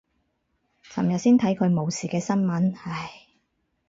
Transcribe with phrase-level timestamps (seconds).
[0.81, 3.11] 琴日先看他冇事新聞，唉。